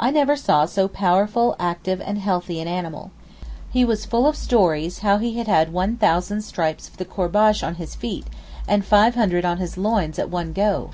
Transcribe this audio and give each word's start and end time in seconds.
I 0.00 0.10
never 0.10 0.36
saw 0.36 0.64
so 0.64 0.88
powerful, 0.88 1.54
active 1.60 2.00
and 2.00 2.16
healthy 2.16 2.62
an 2.62 2.66
animal. 2.66 3.10
He 3.70 3.84
was 3.84 4.06
full 4.06 4.26
of 4.26 4.34
stories 4.34 5.00
how 5.00 5.18
he 5.18 5.36
had 5.36 5.48
had 5.48 5.70
1,000 5.70 6.40
stripes 6.40 6.88
of 6.88 6.96
the 6.96 7.04
courbash 7.04 7.62
on 7.62 7.74
his 7.74 7.94
feet 7.94 8.26
and 8.66 8.86
500 8.86 9.44
on 9.44 9.58
his 9.58 9.76
loins 9.76 10.18
at 10.18 10.30
one 10.30 10.54
go. 10.54 10.92